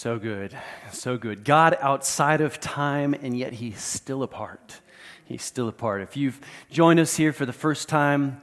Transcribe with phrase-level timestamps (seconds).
[0.00, 0.56] So good.
[0.92, 1.44] So good.
[1.44, 4.80] God outside of time, and yet He's still a part.
[5.26, 6.00] He's still a part.
[6.00, 8.40] If you've joined us here for the first time,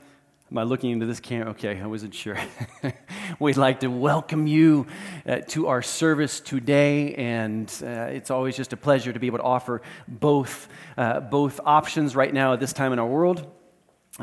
[0.52, 1.50] Am I looking into this camera?
[1.50, 2.38] Okay, I wasn't sure.
[3.40, 4.88] We'd like to welcome you
[5.28, 9.40] uh, to our service today, and uh, it's always just a pleasure to be able
[9.40, 13.57] to offer both, uh, both options right now at this time in our world.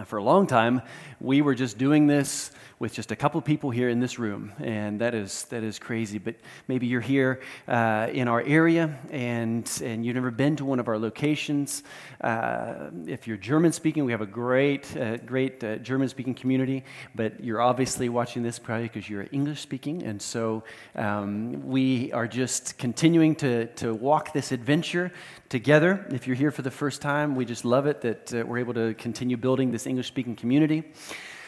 [0.03, 0.83] For a long time,
[1.21, 2.51] we were just doing this
[2.81, 6.19] with just a couple people here in this room, and that is that is crazy.
[6.19, 6.35] But
[6.67, 10.89] maybe you're here uh, in our area, and and you've never been to one of
[10.89, 11.85] our locations.
[12.21, 16.83] Uh, if you're German speaking, we have a great uh, great uh, German speaking community.
[17.15, 20.65] But you're obviously watching this probably because you're English speaking, and so
[20.97, 25.13] um, we are just continuing to to walk this adventure
[25.55, 26.05] together.
[26.11, 28.75] If you're here for the first time, we just love it that uh, we're able
[28.75, 30.83] to continue building this English speaking community.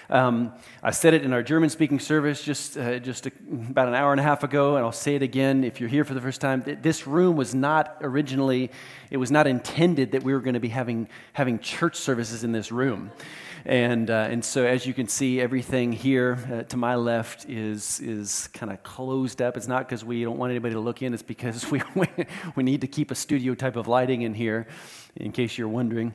[0.08, 3.32] Um, I said it in our German speaking service just, uh, just a,
[3.68, 6.04] about an hour and a half ago, and I'll say it again if you're here
[6.04, 6.62] for the first time.
[6.64, 8.70] This room was not originally,
[9.10, 12.52] it was not intended that we were going to be having, having church services in
[12.52, 13.10] this room.
[13.66, 17.98] And, uh, and so, as you can see, everything here uh, to my left is,
[17.98, 19.56] is kind of closed up.
[19.56, 21.82] It's not because we don't want anybody to look in, it's because we,
[22.54, 24.68] we need to keep a studio type of lighting in here,
[25.16, 26.14] in case you're wondering.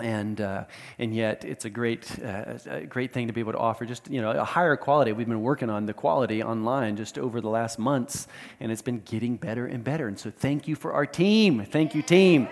[0.00, 0.64] And uh,
[0.98, 3.84] and yet it's a great uh, a great thing to be able to offer.
[3.84, 5.12] Just you know a higher quality.
[5.12, 8.26] We've been working on the quality online just over the last months
[8.58, 10.08] and it's been getting better and better.
[10.08, 11.66] And so thank you for our team.
[11.66, 12.48] Thank you team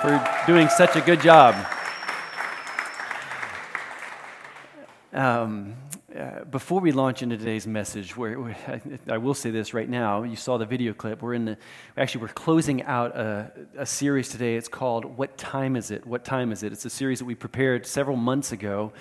[0.00, 1.56] for doing such a good job
[5.12, 5.74] um,
[6.14, 10.22] uh, before we launch into today's message, where, I, I, will say this right now,
[10.22, 11.22] you saw the video clip.
[11.22, 11.58] We're in the
[11.96, 14.56] actually we're closing out a, a, series today.
[14.56, 16.72] It's called "What Time Is It?" What time is it?
[16.72, 18.92] It's a series that we prepared several months ago,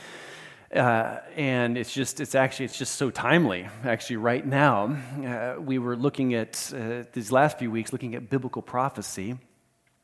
[0.74, 3.68] uh, and it's just it's actually it's just so timely.
[3.84, 8.30] Actually, right now, uh, we were looking at uh, these last few weeks, looking at
[8.30, 9.38] biblical prophecy,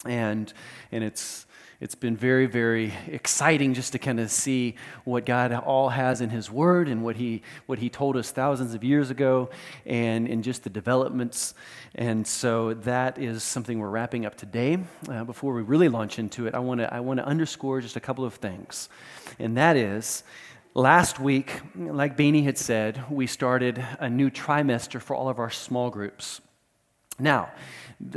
[0.05, 0.51] and
[0.91, 1.45] and it's
[1.83, 6.29] it's been very, very exciting just to kind of see what God all has in
[6.29, 9.49] His Word and what He, what he told us thousands of years ago
[9.85, 11.53] and, and just the developments.
[11.93, 14.77] And so that is something we're wrapping up today.
[15.09, 17.99] Uh, before we really launch into it, I want to I wanna underscore just a
[17.99, 18.87] couple of things.
[19.37, 20.23] And that is,
[20.75, 25.51] Last week, like Bainey had said, we started a new trimester for all of our
[25.51, 26.41] small groups.
[27.19, 27.51] Now,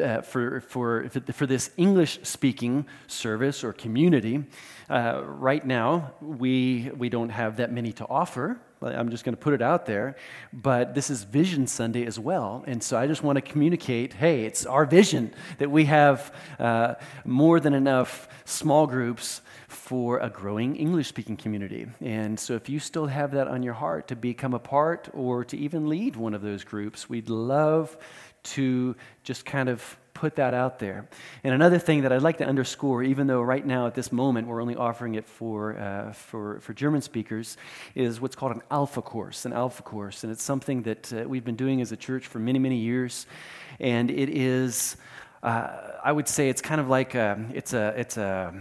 [0.03, 4.45] uh, for, for, for this English speaking service or community,
[4.89, 8.59] uh, right now we, we don't have that many to offer.
[8.83, 10.17] I'm just going to put it out there.
[10.53, 12.63] But this is Vision Sunday as well.
[12.67, 16.95] And so I just want to communicate hey, it's our vision that we have uh,
[17.25, 21.87] more than enough small groups for a growing English speaking community.
[22.01, 25.45] And so if you still have that on your heart to become a part or
[25.45, 27.97] to even lead one of those groups, we'd love
[28.47, 31.07] to just kind of put that out there.
[31.45, 34.49] And another thing that I'd like to underscore, even though right now at this moment
[34.49, 37.59] we're only offering it for, uh, for, for German speakers,
[37.95, 40.25] is what's called an alpha course, an alpha course.
[40.25, 43.27] And it's something that uh, we've been doing as a church for many, many years.
[43.79, 44.97] And it is,
[45.43, 45.69] uh,
[46.03, 48.55] I would say it's kind of like a, it's a, it's a,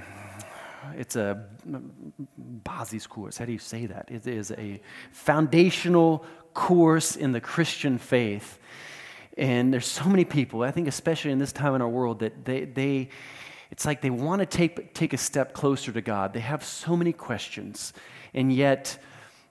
[0.97, 1.45] it's a
[2.63, 3.37] basis course.
[3.37, 4.11] How do you say that?
[4.11, 4.81] It is a
[5.11, 8.59] foundational course in the Christian faith
[9.37, 12.45] and there's so many people, I think, especially in this time in our world, that
[12.45, 13.09] they, they
[13.71, 16.33] it's like they want to take, take a step closer to God.
[16.33, 17.93] They have so many questions,
[18.33, 18.97] and yet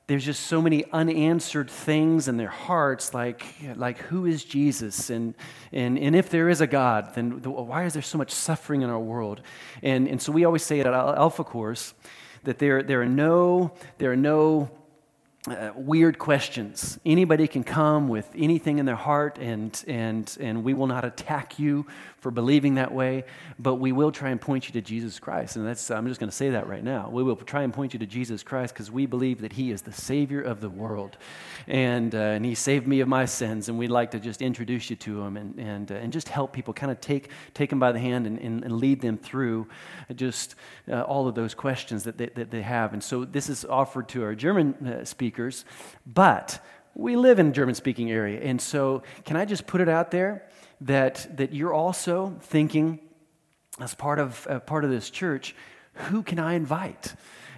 [0.07, 5.09] there's just so many unanswered things in their hearts, like, like who is Jesus?
[5.09, 5.35] And,
[5.73, 8.91] and, and if there is a God, then why is there so much suffering in
[8.91, 9.41] our world?
[9.83, 11.95] And, and so we always say at Alpha Course
[12.43, 14.71] that there, there, are no, there are no
[15.49, 16.99] uh, weird questions.
[17.05, 21.59] Anybody can come with anything in their heart, and, and, and we will not attack
[21.59, 21.87] you
[22.25, 23.23] for believing that way,
[23.59, 25.57] but we will try and point you to Jesus Christ.
[25.57, 27.11] And that's, I'm just going to say that right now.
[27.13, 29.83] We will try and point you to Jesus Christ because we believe that He is
[29.83, 31.19] the Savior of the world.
[31.67, 34.89] And, uh, and He saved me of my sins, and we'd like to just introduce
[34.89, 37.79] you to Him and, and, uh, and just help people kind of take, take them
[37.79, 39.69] by the hand and, and, and lead them through
[40.15, 40.55] just
[40.91, 42.95] uh, all of those questions that they, that they have.
[42.95, 45.67] And so this is offered to our German uh, speakers,
[46.07, 46.59] but
[46.95, 48.41] we live in a German speaking area.
[48.41, 50.49] And so, can I just put it out there?
[50.81, 53.01] That, that you're also thinking,
[53.81, 55.55] as part of, uh, part of this church,
[55.95, 57.15] who can I invite?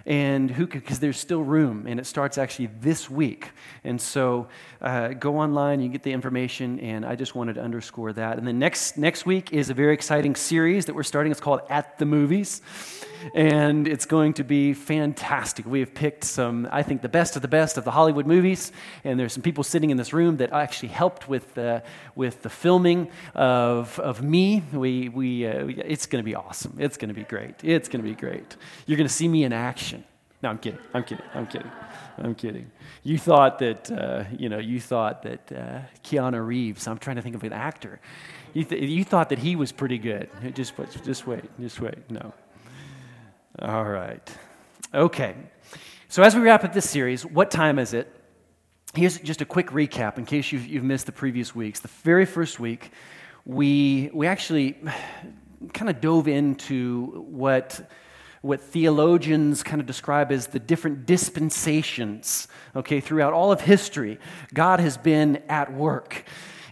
[0.07, 3.51] and who because there's still room, and it starts actually this week.
[3.83, 4.47] And so
[4.81, 8.37] uh, go online, you get the information, and I just wanted to underscore that.
[8.37, 11.29] And then next next week is a very exciting series that we're starting.
[11.29, 12.61] It's called At the Movies
[13.33, 15.65] and it's going to be fantastic.
[15.65, 18.71] We have picked some, I think, the best of the best of the Hollywood movies,
[19.03, 21.81] and there's some people sitting in this room that actually helped with, uh,
[22.15, 24.63] with the filming of, of me.
[24.71, 26.75] We, we, uh, it's going to be awesome.
[26.79, 27.55] It's going to be great.
[27.63, 28.55] It's going to be great.
[28.85, 30.03] You're going to see me in action.
[30.43, 30.79] No, I'm kidding.
[30.93, 31.25] I'm kidding.
[31.33, 31.71] I'm kidding.
[32.19, 32.71] I'm kidding.
[33.03, 37.21] You thought that, uh, you know, you thought that uh, Keanu Reeves, I'm trying to
[37.21, 37.99] think of an actor.
[38.53, 40.29] You, th- you thought that he was pretty good.
[40.53, 40.73] Just,
[41.03, 41.45] just wait.
[41.59, 42.09] Just wait.
[42.09, 42.33] No.
[43.59, 44.37] All right.
[44.93, 45.35] Okay.
[46.09, 48.07] So, as we wrap up this series, what time is it?
[48.93, 51.79] Here's just a quick recap in case you've, you've missed the previous weeks.
[51.79, 52.91] The very first week,
[53.45, 54.77] we, we actually
[55.73, 57.89] kind of dove into what,
[58.41, 64.19] what theologians kind of describe as the different dispensations, okay, throughout all of history.
[64.53, 66.25] God has been at work.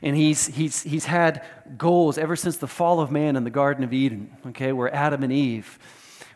[0.04, 1.44] And he's, he's, he's had
[1.80, 5.24] goals ever since the fall of man in the Garden of Eden, okay, where Adam
[5.24, 5.80] and Eve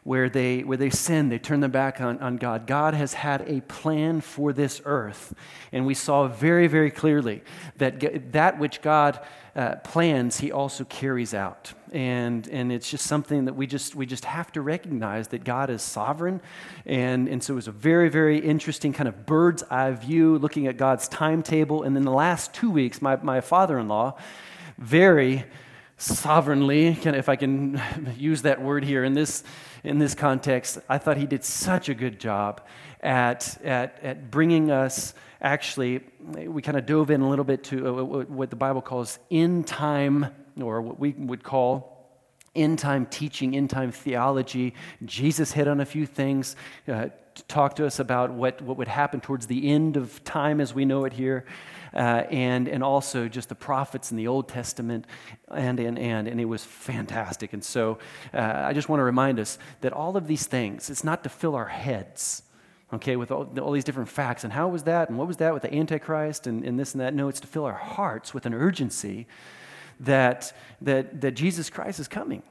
[0.04, 2.66] where they, where they sin, they turn their back on, on God.
[2.66, 5.34] God has had a plan for this earth.
[5.72, 7.44] And we saw very, very clearly
[7.78, 9.20] that that which God
[9.56, 11.74] uh, plans, He also carries out.
[11.92, 15.70] And, and it's just something that we just, we just have to recognize that God
[15.70, 16.40] is sovereign.
[16.86, 20.68] And, and so it was a very, very interesting kind of bird's eye view looking
[20.68, 21.84] at God's timetable.
[21.84, 24.18] And then the last two weeks, my, my father in law,
[24.78, 25.46] very
[25.98, 27.82] sovereignly, if I can
[28.18, 29.44] use that word here in this,
[29.84, 32.62] in this context, I thought he did such a good job
[33.02, 37.88] at, at, at bringing us actually, we kind of dove in a little bit to
[37.88, 40.28] uh, what the Bible calls end time,
[40.62, 42.00] or what we would call
[42.56, 44.74] end time teaching, end time theology.
[45.06, 46.56] Jesus hit on a few things,
[46.88, 47.08] uh,
[47.48, 50.84] talked to us about what, what would happen towards the end of time as we
[50.84, 51.46] know it here
[51.94, 55.06] uh, and, and also just the prophets in the Old Testament,
[55.50, 56.28] and, and, and.
[56.28, 57.54] And it was fantastic.
[57.54, 58.00] And so
[58.34, 61.30] uh, I just want to remind us that all of these things, it's not to
[61.30, 62.44] fill our heads
[62.94, 64.44] okay, with all, all, these different facts.
[64.44, 65.10] And how was that?
[65.10, 67.14] And what was that with the Antichrist and, and this and that?
[67.14, 69.28] No, it's to fill our hearts with an urgency
[70.00, 72.42] that, that, that Jesus Christ is coming.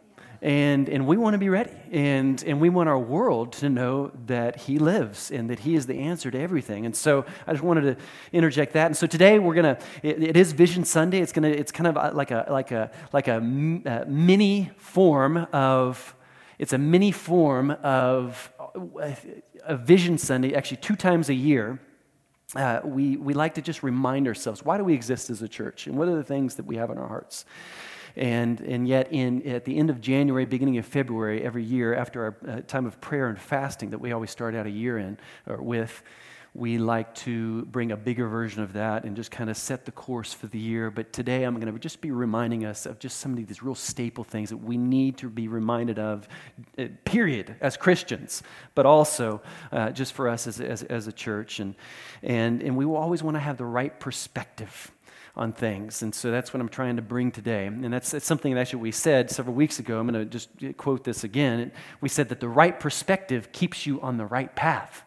[0.40, 1.72] And, and we want to be ready.
[1.90, 5.86] And, and we want our world to know that He lives and that He is
[5.86, 6.86] the answer to everything.
[6.86, 7.96] And so I just wanted to
[8.32, 8.86] interject that.
[8.86, 11.18] And so today we're going to, it is Vision Sunday.
[11.18, 14.70] It's, gonna, it's kind of uh, like a, like a, like a, a uh, mini
[14.76, 16.14] form of,
[16.58, 19.12] it's a mini form of uh,
[19.64, 21.80] a Vision Sunday, actually two times a year.
[22.54, 25.86] Uh, we, we like to just remind ourselves why do we exist as a church
[25.86, 27.44] and what are the things that we have in our hearts
[28.16, 32.24] and, and yet, in, at the end of January, beginning of February, every year, after
[32.24, 35.18] our uh, time of prayer and fasting that we always start out a year in
[35.46, 36.02] or with,
[36.54, 39.92] we like to bring a bigger version of that and just kind of set the
[39.92, 40.90] course for the year.
[40.90, 43.74] But today I'm going to just be reminding us of just some of these real
[43.74, 46.26] staple things that we need to be reminded of,
[46.78, 48.42] uh, period, as Christians,
[48.74, 49.40] but also
[49.70, 51.60] uh, just for us as, as, as a church.
[51.60, 51.74] And,
[52.22, 54.90] and, and we will always want to have the right perspective
[55.38, 56.02] on things.
[56.02, 57.66] And so that's what I'm trying to bring today.
[57.66, 60.00] And that's, that's something that actually we said several weeks ago.
[60.00, 61.70] I'm going to just quote this again.
[62.00, 65.04] We said that the right perspective keeps you on the right path.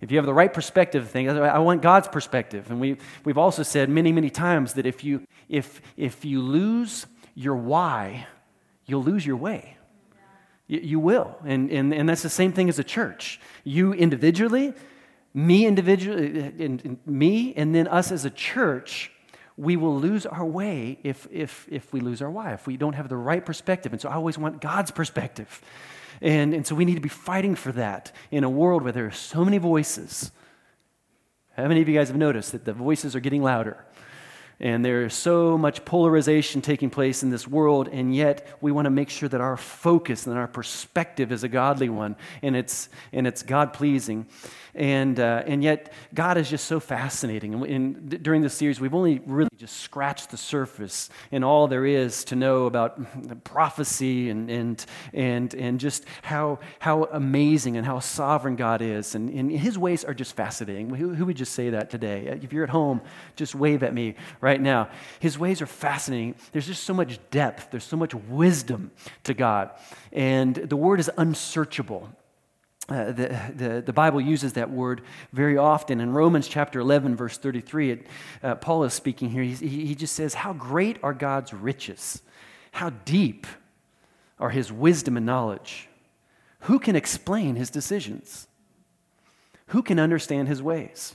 [0.00, 2.70] If you have the right perspective thing, I want God's perspective.
[2.70, 7.06] And we, we've also said many, many times that if you, if, if you lose
[7.34, 8.26] your why,
[8.86, 9.76] you'll lose your way.
[10.66, 11.36] You, you will.
[11.44, 13.40] And, and, and that's the same thing as a church.
[13.62, 14.72] You individually,
[15.34, 19.12] me individually, and, and me, and then us as a church
[19.60, 22.94] we will lose our way if, if, if we lose our why, if we don't
[22.94, 23.92] have the right perspective.
[23.92, 25.60] And so I always want God's perspective.
[26.22, 29.04] And, and so we need to be fighting for that in a world where there
[29.04, 30.32] are so many voices.
[31.58, 33.84] How many of you guys have noticed that the voices are getting louder?
[34.60, 38.90] And there's so much polarization taking place in this world, and yet we want to
[38.90, 43.26] make sure that our focus and our perspective is a godly one and it's, and
[43.26, 44.26] it's God pleasing.
[44.74, 47.54] And, uh, and yet, God is just so fascinating.
[47.54, 51.84] And, and during this series, we've only really just scratched the surface and all there
[51.84, 57.98] is to know about prophecy and, and, and, and just how, how amazing and how
[57.98, 59.14] sovereign God is.
[59.14, 60.90] And, and His ways are just fascinating.
[60.90, 62.38] Who, who would just say that today?
[62.42, 63.00] If you're at home,
[63.36, 64.88] just wave at me right now.
[65.18, 66.34] His ways are fascinating.
[66.52, 68.90] There's just so much depth, there's so much wisdom
[69.24, 69.70] to God.
[70.12, 72.08] And the word is unsearchable.
[72.88, 75.02] Uh, the, the, the, Bible uses that word
[75.32, 76.00] very often.
[76.00, 78.06] In Romans chapter 11, verse 33, it,
[78.42, 79.44] uh, Paul is speaking here.
[79.44, 82.20] He, he just says, How great are God's riches!
[82.72, 83.46] How deep
[84.40, 85.88] are his wisdom and knowledge!
[86.60, 88.48] Who can explain his decisions?
[89.68, 91.14] Who can understand his ways?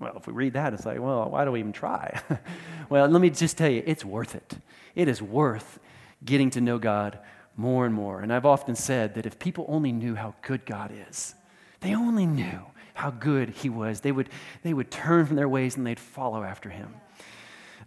[0.00, 2.20] Well, if we read that, it's like, well, why do we even try?
[2.88, 4.56] well, let me just tell you, it's worth it.
[4.94, 5.78] It is worth
[6.24, 7.18] getting to know God
[7.54, 8.20] more and more.
[8.20, 11.34] And I've often said that if people only knew how good God is,
[11.80, 12.62] they only knew
[12.94, 14.30] how good He was, they would,
[14.62, 16.94] they would turn from their ways and they'd follow after Him.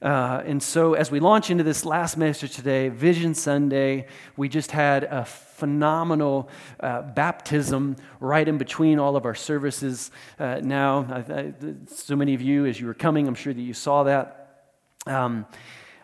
[0.03, 4.05] Uh, and so, as we launch into this last message today, Vision Sunday,
[4.35, 6.49] we just had a phenomenal
[6.81, 10.11] uh, baptism right in between all of our services.
[10.37, 11.53] Uh, now, I, I,
[11.87, 14.65] so many of you, as you were coming, I'm sure that you saw that.
[15.05, 15.45] Um,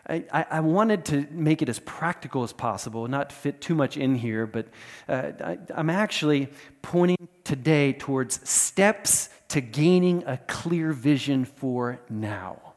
[0.08, 4.16] I, I, wanted to make it as practical as possible, not fit too much in
[4.16, 4.66] here, but
[5.08, 6.48] uh, I, I'm actually
[6.82, 12.69] pointing today towards steps to gaining a clear vision for now.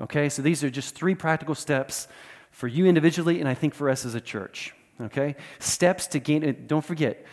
[0.00, 2.08] Okay, so these are just three practical steps
[2.50, 4.74] for you individually, and I think for us as a church.
[5.00, 7.24] Okay, steps to gain, don't forget,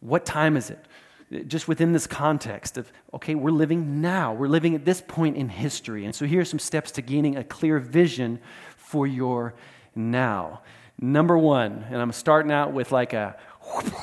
[0.00, 1.48] what time is it?
[1.48, 4.32] Just within this context of, okay, we're living now.
[4.32, 6.04] We're living at this point in history.
[6.04, 8.38] And so here are some steps to gaining a clear vision
[8.76, 9.54] for your
[9.94, 10.62] now.
[10.98, 13.36] Number one, and I'm starting out with like a,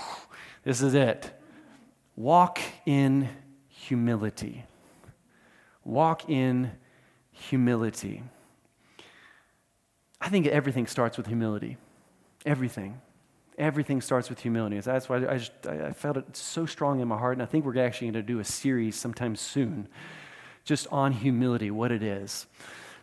[0.64, 1.32] this is it.
[2.16, 3.30] Walk in
[3.70, 4.66] humility.
[5.84, 6.72] Walk in
[7.34, 8.24] humility.
[10.22, 11.78] I think everything starts with humility.
[12.46, 13.02] Everything.
[13.58, 14.80] Everything starts with humility.
[14.80, 17.66] That's why I, just, I felt it so strong in my heart, and I think
[17.66, 19.90] we're actually going to do a series sometime soon
[20.64, 22.46] just on humility, what it is.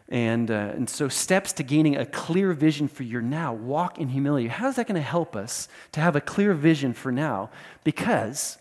[0.08, 3.52] And, uh, and so, steps to gaining a clear vision for your now.
[3.52, 4.48] Walk in humility.
[4.48, 7.50] How is that going to help us to have a clear vision for now?
[7.84, 8.58] Because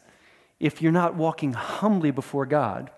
[0.60, 2.92] if you're not walking humbly before God,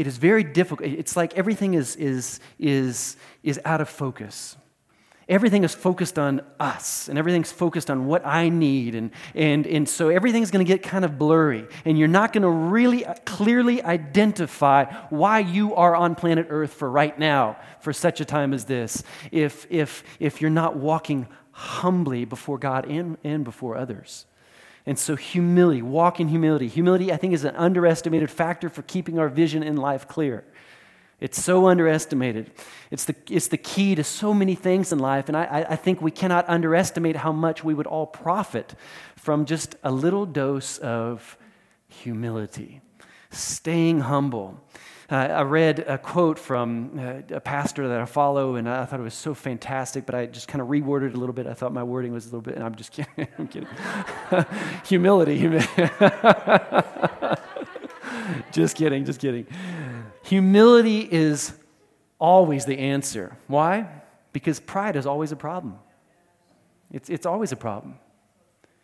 [0.00, 0.88] it is very difficult.
[0.88, 4.56] It's like everything is, is, is, is out of focus.
[5.28, 8.94] Everything is focused on us, and everything's focused on what I need.
[8.94, 12.44] And, and, and so everything's going to get kind of blurry, and you're not going
[12.44, 17.92] to really uh, clearly identify why you are on planet Earth for right now, for
[17.92, 23.18] such a time as this, if, if, if you're not walking humbly before God and,
[23.22, 24.24] and before others.
[24.90, 26.66] And so, humility, walk in humility.
[26.66, 30.42] Humility, I think, is an underestimated factor for keeping our vision in life clear.
[31.20, 32.50] It's so underestimated.
[32.90, 36.02] It's the, it's the key to so many things in life, and I, I think
[36.02, 38.74] we cannot underestimate how much we would all profit
[39.14, 41.38] from just a little dose of
[41.86, 42.80] humility,
[43.30, 44.60] staying humble.
[45.10, 49.00] Uh, I read a quote from uh, a pastor that I follow, and I thought
[49.00, 51.48] it was so fantastic, but I just kind of reworded it a little bit.
[51.48, 53.26] I thought my wording was a little bit, and I'm just kidding.
[53.36, 53.68] I'm kidding.
[54.84, 55.40] humility.
[58.52, 59.48] just kidding, just kidding.
[60.22, 61.54] Humility is
[62.20, 63.36] always the answer.
[63.48, 63.88] Why?
[64.32, 65.80] Because pride is always a problem.
[66.92, 67.98] It's, it's always a problem.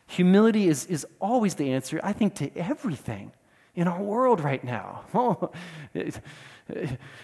[0.09, 3.31] Humility is, is always the answer, I think, to everything
[3.77, 5.05] in our world right now.
[5.15, 5.51] Oh,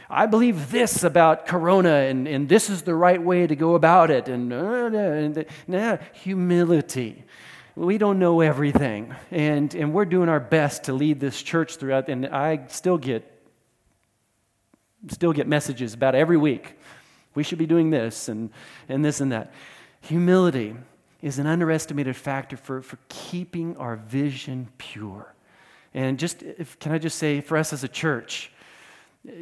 [0.08, 4.10] I believe this about Corona, and, and this is the right way to go about
[4.10, 4.28] it.
[4.28, 7.24] And, uh, and humility.
[7.74, 12.08] We don't know everything, and, and we're doing our best to lead this church throughout.
[12.08, 13.28] And I still get
[15.08, 16.78] still get messages about every week.
[17.34, 18.50] We should be doing this and,
[18.88, 19.52] and this and that.
[20.02, 20.76] Humility
[21.22, 25.34] is an underestimated factor for, for keeping our vision pure.
[25.94, 28.50] And just, if, can I just say, for us as a church,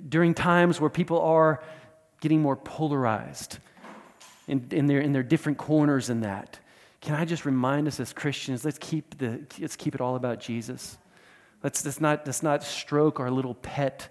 [0.08, 1.62] during times where people are
[2.20, 3.58] getting more polarized
[4.46, 6.58] in, in, their, in their different corners in that,
[7.00, 10.40] can I just remind us as Christians, let's keep, the, let's keep it all about
[10.40, 10.98] Jesus.
[11.62, 14.08] Let's, let's, not, let's not stroke our little pet,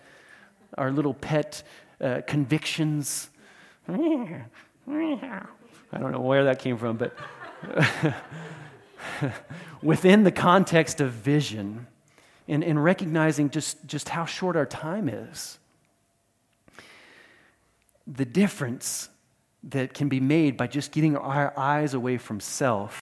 [0.78, 1.64] our little pet
[2.02, 3.30] uh, convictions.
[5.92, 7.16] I don't know where that came from, but
[9.82, 11.88] within the context of vision,
[12.50, 15.60] and, and recognizing just, just how short our time is.
[18.08, 19.10] The difference
[19.64, 23.02] that can be made by just getting our eyes away from self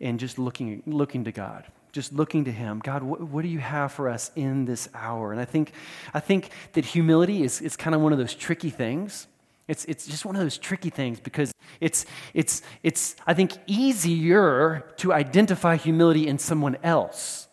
[0.00, 2.80] and just looking, looking to God just looking to him.
[2.82, 5.30] God what, what, do you have for us in this hour?
[5.30, 5.72] And i think
[6.14, 9.26] i think that humility is, is kind of one of those tricky things.
[9.68, 14.86] It's, it's just one of those tricky things because it's, it's, it's i think easier
[14.96, 17.46] to identify humility in someone else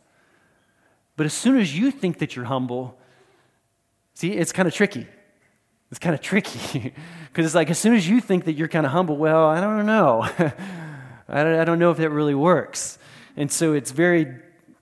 [1.20, 2.98] but as soon as you think that you're humble,
[4.14, 5.06] see, it's kind of tricky.
[5.90, 6.94] It's kind of tricky
[7.28, 9.60] because it's like as soon as you think that you're kind of humble, well, I
[9.60, 10.22] don't know.
[11.28, 13.00] I, don't, I don't know if that really works.
[13.36, 14.34] And so it's very,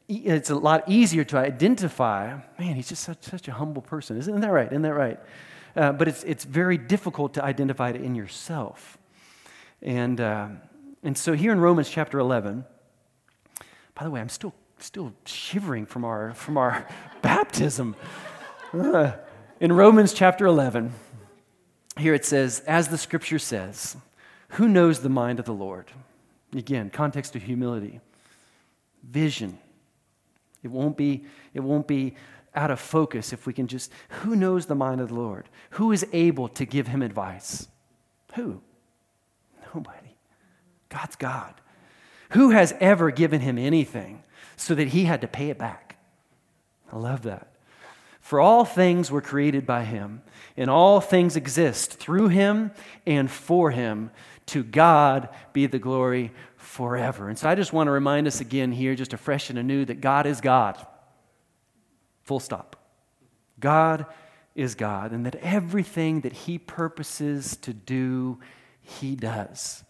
[0.07, 4.15] it's a lot easier to identify, man, he's just such, such a humble person.
[4.15, 4.67] Isn't that right?
[4.67, 5.19] Isn't that right?
[5.75, 8.99] Uh, but it's, it's very difficult to identify it in yourself.
[9.81, 10.49] And, uh,
[11.01, 12.63] and so here in Romans chapter 11,
[13.95, 16.87] by the way, I'm still still shivering from our, from our
[17.21, 17.95] baptism.
[18.73, 19.13] Uh,
[19.59, 20.93] in Romans chapter 11,
[21.97, 23.97] here it says, as the scripture says,
[24.49, 25.91] who knows the mind of the Lord?
[26.55, 27.99] Again, context of humility,
[29.03, 29.57] vision.
[30.63, 32.15] It won't be, it won't be
[32.55, 35.49] out of focus if we can just, who knows the mind of the Lord?
[35.71, 37.67] Who is able to give him advice?
[38.35, 38.61] Who?
[39.73, 40.15] Nobody.
[40.89, 41.53] God's God.
[42.29, 44.23] Who has ever given him anything
[44.55, 45.97] so that he had to pay it back?
[46.91, 47.53] I love that.
[48.19, 50.21] For all things were created by him,
[50.57, 52.71] and all things exist through him
[53.05, 54.11] and for him.
[54.47, 57.29] To God be the glory forever.
[57.29, 60.01] And so I just want to remind us again here, just afresh and anew, that
[60.01, 60.77] God is God.
[62.23, 62.75] Full stop.
[63.59, 64.05] God
[64.55, 68.39] is God, and that everything that He purposes to do,
[68.81, 69.83] He does.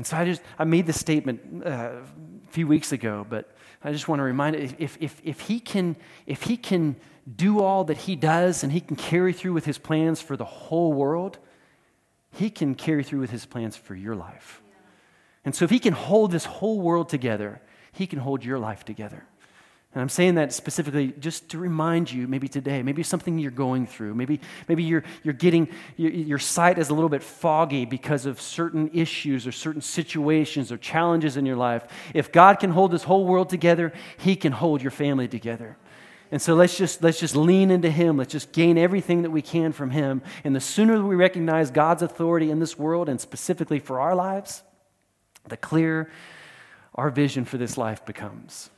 [0.00, 3.54] And so I just I made this statement uh, a few weeks ago, but
[3.84, 5.94] I just want to remind it, if, if, if he can
[6.26, 6.96] if he can
[7.36, 10.46] do all that he does and he can carry through with his plans for the
[10.46, 11.38] whole world,
[12.32, 14.62] he can carry through with his plans for your life.
[15.44, 17.60] And so if he can hold this whole world together,
[17.92, 19.26] he can hold your life together.
[19.92, 23.88] And I'm saying that specifically just to remind you, maybe today, maybe something you're going
[23.88, 24.14] through.
[24.14, 28.40] Maybe, maybe you're, you're getting, your, your sight is a little bit foggy because of
[28.40, 31.88] certain issues or certain situations or challenges in your life.
[32.14, 35.76] If God can hold this whole world together, He can hold your family together.
[36.30, 38.16] And so let's just, let's just lean into Him.
[38.16, 40.22] Let's just gain everything that we can from Him.
[40.44, 44.62] And the sooner we recognize God's authority in this world, and specifically for our lives,
[45.48, 46.08] the clearer
[46.94, 48.70] our vision for this life becomes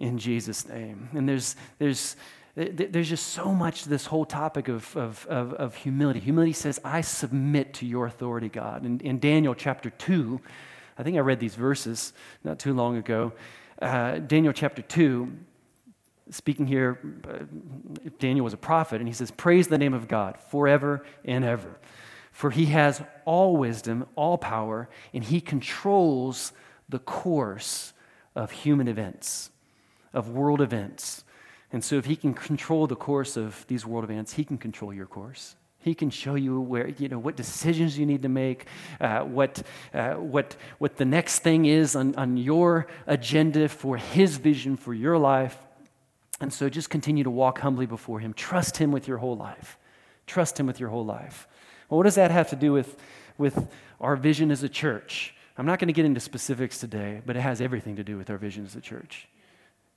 [0.00, 1.10] in Jesus' name.
[1.12, 2.16] And there's, there's,
[2.56, 6.18] there's just so much to this whole topic of, of, of, of humility.
[6.20, 8.84] Humility says, I submit to your authority, God.
[8.84, 10.40] In, in Daniel chapter 2,
[10.98, 13.34] I think I read these verses not too long ago.
[13.80, 15.30] Uh, Daniel chapter 2,
[16.30, 17.44] speaking here, uh,
[18.18, 21.78] Daniel was a prophet, and he says, Praise the name of God forever and ever.
[22.32, 26.52] For he has all wisdom, all power, and he controls
[26.88, 27.92] the course
[28.34, 29.50] of human events
[30.12, 31.24] of world events.
[31.72, 34.92] And so, if he can control the course of these world events, he can control
[34.92, 35.54] your course.
[35.82, 38.66] He can show you where, you know, what decisions you need to make,
[39.00, 39.62] uh, what,
[39.94, 44.92] uh, what, what the next thing is on, on your agenda for his vision for
[44.92, 45.56] your life.
[46.38, 48.34] And so just continue to walk humbly before him.
[48.34, 49.78] Trust him with your whole life.
[50.26, 51.48] Trust him with your whole life.
[51.88, 52.96] Well, what does that have to do with,
[53.38, 55.34] with our vision as a church?
[55.56, 58.28] I'm not going to get into specifics today, but it has everything to do with
[58.28, 59.28] our vision as a church.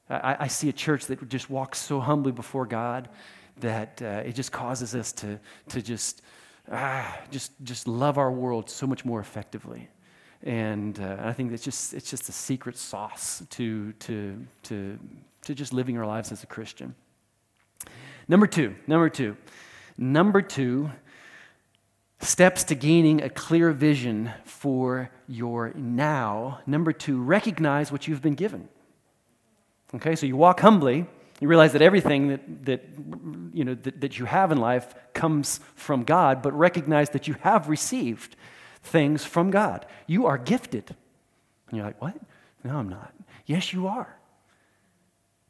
[0.09, 3.09] I, I see a church that just walks so humbly before God
[3.59, 5.39] that uh, it just causes us to,
[5.69, 6.21] to just,
[6.71, 9.89] ah, just, just love our world so much more effectively.
[10.43, 14.99] And uh, I think it's just, it's just a secret sauce to, to, to,
[15.43, 16.95] to just living our lives as a Christian.
[18.27, 19.37] Number two, number two,
[19.97, 20.91] number two,
[22.19, 26.59] steps to gaining a clear vision for your now.
[26.65, 28.69] Number two, recognize what you've been given.
[29.95, 31.05] Okay, so you walk humbly.
[31.39, 32.83] You realize that everything that, that,
[33.53, 37.35] you, know, that, that you have in life comes from God, but recognize that you
[37.41, 38.35] have received
[38.81, 39.85] things from God.
[40.07, 40.95] You are gifted.
[41.69, 42.15] And you're like, what?
[42.63, 43.13] No, I'm not.
[43.45, 44.17] Yes, you are.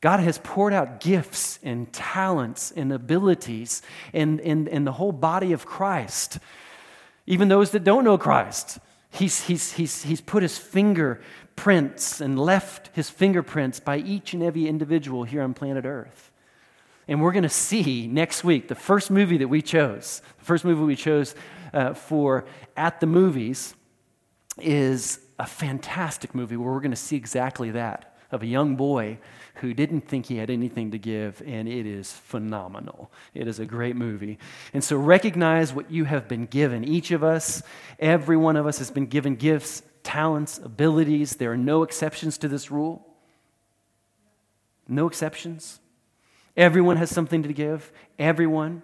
[0.01, 5.53] God has poured out gifts and talents and abilities in, in, in the whole body
[5.53, 6.39] of Christ,
[7.25, 8.79] even those that don't know Christ.
[9.11, 11.21] He's, he's, he's, he's put his finger
[11.55, 16.31] prints and left his fingerprints by each and every individual here on planet Earth.
[17.07, 20.63] And we're going to see next week the first movie that we chose, the first
[20.63, 21.35] movie we chose
[21.73, 22.45] uh, for
[22.77, 23.75] At the Movies
[24.59, 29.17] is a fantastic movie where we're going to see exactly that of a young boy
[29.55, 33.11] who didn't think he had anything to give, and it is phenomenal.
[33.35, 34.39] It is a great movie.
[34.73, 36.83] And so recognize what you have been given.
[36.83, 37.61] Each of us,
[37.99, 41.37] every one of us, has been given gifts talents, abilities.
[41.37, 43.05] There are no exceptions to this rule.
[44.87, 45.79] No exceptions.
[46.55, 47.91] Everyone has something to give.
[48.19, 48.83] Everyone.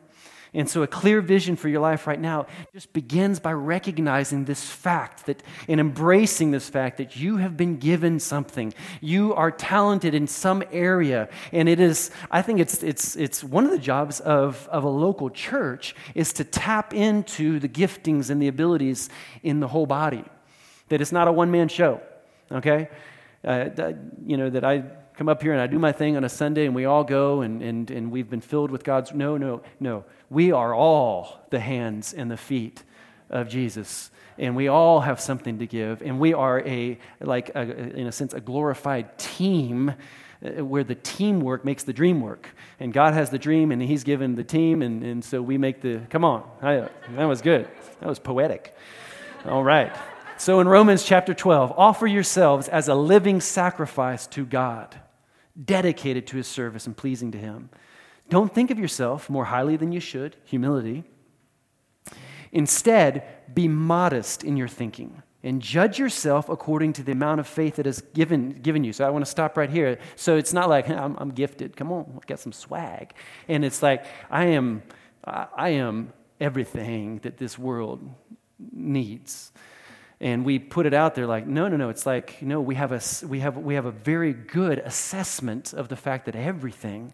[0.51, 4.63] And so, a clear vision for your life right now just begins by recognizing this
[4.63, 8.73] fact that, and embracing this fact that you have been given something.
[8.99, 11.29] You are talented in some area.
[11.51, 14.89] And it is, I think it's, it's, it's one of the jobs of, of a
[14.89, 19.09] local church is to tap into the giftings and the abilities
[19.43, 20.25] in the whole body
[20.89, 22.01] that it's not a one man show,
[22.51, 22.89] okay?
[23.43, 23.69] Uh,
[24.25, 24.83] you know, that I
[25.19, 27.41] come up here and I do my thing on a Sunday and we all go
[27.41, 29.13] and, and, and we've been filled with God's.
[29.13, 30.05] No, no, no.
[30.29, 32.83] We are all the hands and the feet
[33.29, 34.11] of Jesus.
[34.37, 36.01] And we all have something to give.
[36.01, 39.93] And we are a, like, a, in a sense, a glorified team
[40.41, 42.47] uh, where the teamwork makes the dream work.
[42.79, 44.81] And God has the dream and He's given the team.
[44.81, 47.67] And, and so we make the, come on, I, that was good.
[47.99, 48.73] That was poetic.
[49.45, 49.93] All right.
[50.39, 54.97] So in Romans chapter 12, offer yourselves as a living sacrifice to God,
[55.65, 57.69] dedicated to His service and pleasing to Him.
[58.29, 61.03] Don't think of yourself more highly than you should, humility.
[62.53, 67.75] Instead, be modest in your thinking and judge yourself according to the amount of faith
[67.75, 68.93] that is given, given you.
[68.93, 69.97] So I want to stop right here.
[70.15, 71.75] So it's not like I'm, I'm gifted.
[71.75, 73.13] Come on, get some swag.
[73.49, 74.83] And it's like I am,
[75.25, 78.09] I am everything that this world
[78.71, 79.51] needs.
[80.21, 81.89] And we put it out there like, no, no, no.
[81.89, 85.87] It's like, no, we have a, we have, we have a very good assessment of
[85.87, 87.13] the fact that everything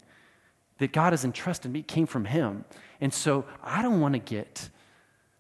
[0.80, 2.66] that God has entrusted me came from Him.
[3.00, 4.70] And so I don't want to get,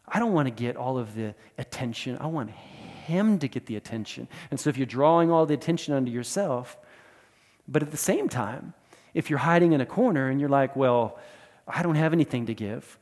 [0.07, 2.17] I don't want to get all of the attention.
[2.21, 4.27] I want Him to get the attention.
[4.51, 6.77] And so if you're drawing all the attention onto yourself,
[7.67, 8.75] but at the same time,
[9.15, 11.17] if you're hiding in a corner and you're like, well,
[11.67, 12.99] I don't have anything to give,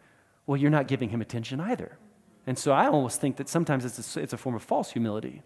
[0.47, 1.97] well, you're not giving Him attention either.
[2.45, 5.41] And so I almost think that sometimes it's a, it's a form of false humility.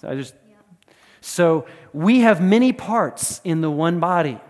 [0.00, 0.34] So I just,
[1.20, 4.40] so we have many parts in the one body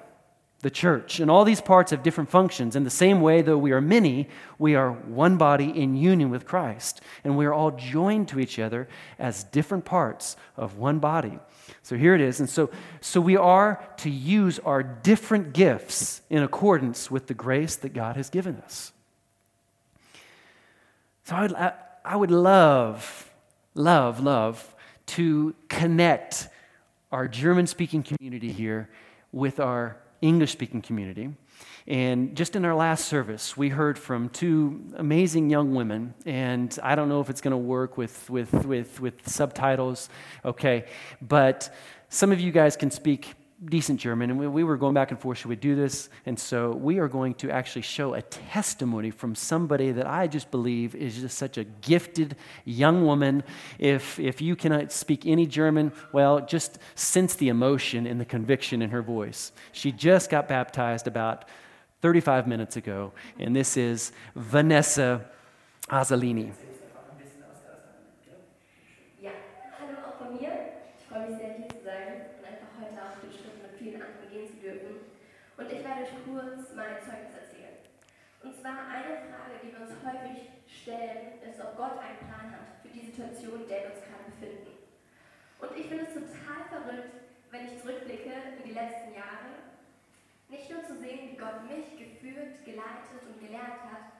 [0.62, 1.20] the church.
[1.20, 2.76] And all these parts have different functions.
[2.76, 6.44] In the same way, though we are many, we are one body in union with
[6.44, 7.00] Christ.
[7.24, 8.88] And we are all joined to each other
[9.18, 11.38] as different parts of one body.
[11.82, 12.40] So here it is.
[12.40, 17.76] And so, so we are to use our different gifts in accordance with the grace
[17.76, 18.92] that God has given us.
[21.30, 21.54] So I would,
[22.04, 23.32] I, would love,
[23.76, 24.74] love, love
[25.06, 26.48] to connect
[27.12, 28.90] our German speaking community here
[29.30, 31.30] with our English speaking community.
[31.86, 36.14] And just in our last service, we heard from two amazing young women.
[36.26, 40.08] And I don't know if it's going to work with, with, with, with subtitles,
[40.44, 40.86] okay?
[41.22, 41.72] But
[42.08, 45.20] some of you guys can speak decent German, and we, we, were going back and
[45.20, 46.08] forth, should we do this?
[46.24, 50.50] And so we are going to actually show a testimony from somebody that I just
[50.50, 53.42] believe is just such a gifted young woman.
[53.78, 58.80] If, if you cannot speak any German, well, just sense the emotion and the conviction
[58.80, 59.52] in her voice.
[59.72, 61.46] She just got baptized about
[62.00, 65.26] 35 minutes ago, and this is Vanessa
[65.90, 66.52] Azzolini.
[81.80, 84.76] Gott einen Plan hat für die Situation, in der wir uns gerade befinden.
[85.64, 87.16] Und ich finde es total verrückt,
[87.48, 89.64] wenn ich zurückblicke in die letzten Jahre,
[90.52, 94.12] nicht nur zu sehen, wie Gott mich geführt, geleitet und gelehrt hat,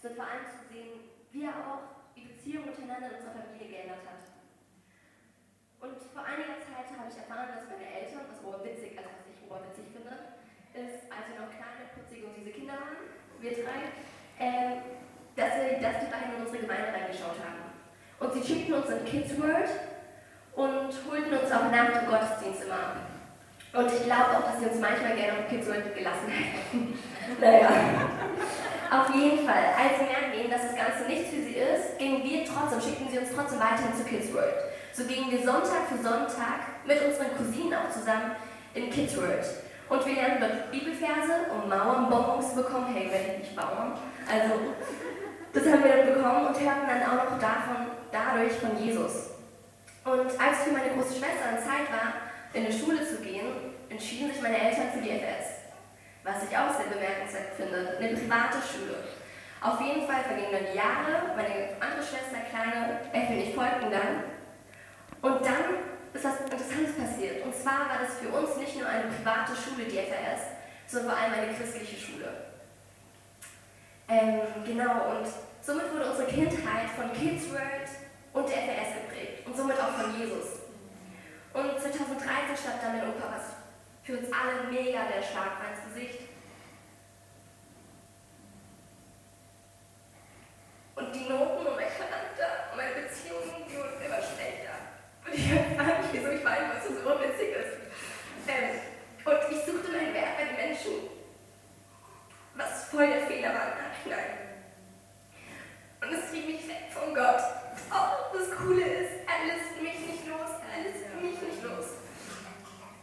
[0.00, 1.04] sondern vor allem zu sehen,
[1.36, 4.24] wie er auch die Beziehung untereinander in unserer Familie geändert hat.
[5.84, 9.36] Und vor einiger Zeit habe ich erfahren, dass meine Eltern, was oberwitzig, also was ich
[9.44, 10.16] oberwitzig finde,
[10.72, 13.04] ist, als wir noch kleine, putzige und diese Kinder waren,
[13.36, 13.92] wir drei,
[14.40, 17.72] ähm, dass, wir, dass die beiden in unsere Gemeinde reingeschaut haben.
[18.20, 19.70] Und sie schickten uns in Kids World
[20.54, 22.96] und holten uns auch nach dem Gottesdienst immer ab.
[23.72, 26.98] Und ich glaube auch, dass sie uns manchmal gerne auf Kids World gelassen hätten.
[27.40, 27.70] naja.
[28.92, 32.44] Auf jeden Fall, als sie merkten, dass das Ganze nichts für sie ist, gingen wir
[32.44, 34.52] trotzdem, schickten sie uns trotzdem weiterhin zu Kids World.
[34.92, 38.36] So gingen wir Sonntag für Sonntag mit unseren Cousinen auch zusammen
[38.74, 39.44] in Kids World.
[39.88, 42.92] Und wir lernen dort Bibelverse, um Mauernbonbons zu bekommen.
[42.92, 43.96] Hey, wenn ich nicht Bauern.
[44.28, 44.76] Also,
[45.52, 49.30] das haben wir dann bekommen und hörten dann auch noch davon, dadurch von Jesus.
[50.04, 53.46] Und als für meine große Schwester an Zeit war, in eine Schule zu gehen,
[53.88, 55.62] entschieden sich meine Eltern für die FS.
[56.24, 58.96] Was ich auch sehr bemerkenswert finde, eine private Schule.
[59.60, 63.90] Auf jeden Fall vergingen dann die Jahre, meine andere Schwester, kleine Effi und ich folgten
[63.90, 64.26] dann.
[65.22, 67.44] Und dann ist was Interessantes passiert.
[67.44, 71.18] Und zwar war das für uns nicht nur eine private Schule, die FRS, sondern vor
[71.18, 72.51] allem eine christliche Schule.
[74.12, 75.26] Ähm, genau, und
[75.62, 77.88] somit wurde unsere Kindheit von Kids World
[78.34, 80.68] und der FRS geprägt und somit auch von Jesus.
[81.54, 83.56] Und 2013 stand dann mein Opa, was
[84.04, 86.28] für uns alle mega der Schlag ins Gesicht.
[90.94, 94.76] Und die Noten und mein Charakter und meine Beziehungen, die wurden immer schlechter.
[95.24, 97.80] Und ich weiß gar nicht, ich weiß, was so witzig ist.
[98.44, 98.76] Ähm,
[99.24, 101.21] und ich suchte meinen Wert bei den Menschen,
[102.54, 104.42] was voll der Fehler war im Nachhinein.
[106.02, 107.42] Und es zieht mich weg von Gott.
[107.90, 112.02] Oh, das Coole ist, er lässt mich nicht los, er lässt mich nicht los.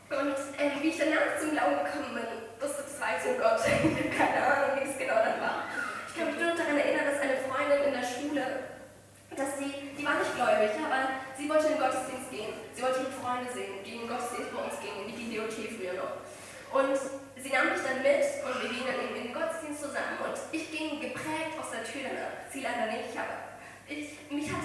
[0.10, 3.62] Und äh, wie ich danach zum Glauben gekommen bin, das weiß nur Gott.
[4.18, 5.70] Keine Ahnung, wie es genau dann war.
[6.10, 8.44] Ich kann mich nur daran erinnern, dass eine Freundin in der Schule,
[9.32, 12.54] dass sie, die war nicht gläubig, aber sie wollte in den Gottesdienst gehen.
[12.74, 15.54] Sie wollte ihre Freunde sehen, die in den Gottesdienst bei uns gingen, in die GDOT
[15.54, 16.20] früher noch.
[16.74, 17.00] Und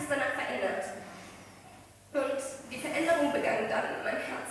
[0.04, 0.84] es danach verändert.
[2.12, 4.43] Und die Veränderung begann dann in meinem Herzen.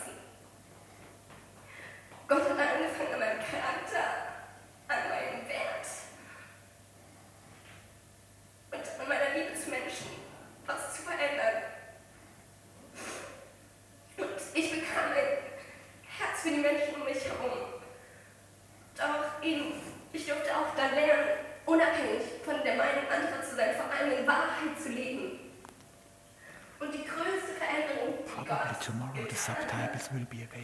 [30.13, 30.62] Will be available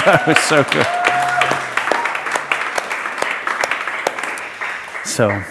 [0.04, 0.86] So, so good.
[5.04, 5.42] So,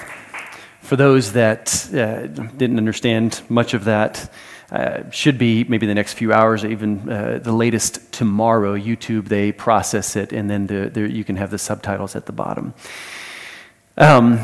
[0.81, 2.25] for those that uh,
[2.57, 4.31] didn't understand much of that,
[4.71, 8.75] uh, should be maybe the next few hours, or even uh, the latest tomorrow.
[8.75, 12.31] YouTube they process it, and then the, the, you can have the subtitles at the
[12.31, 12.73] bottom.
[13.97, 14.39] Um,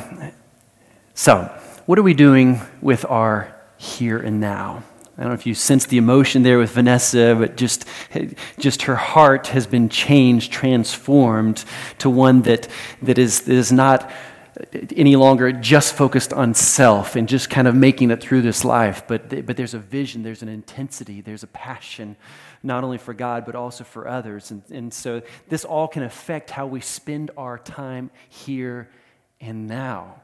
[1.15, 1.51] so,
[1.87, 4.83] what are we doing with our here and now?
[5.17, 7.85] I don't know if you sense the emotion there with Vanessa, but just,
[8.59, 11.63] just her heart has been changed, transformed
[11.99, 12.67] to one that,
[13.01, 14.11] that, is, that is not
[14.95, 19.03] any longer just focused on self and just kind of making it through this life,
[19.07, 22.15] but, but there's a vision, there's an intensity, there's a passion,
[22.63, 24.51] not only for God, but also for others.
[24.51, 28.89] And, and so this all can affect how we spend our time here
[29.41, 30.21] and now,